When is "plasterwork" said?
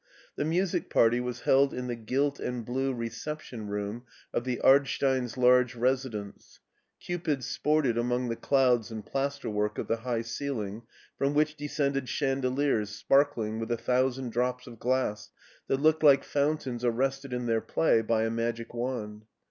9.05-9.77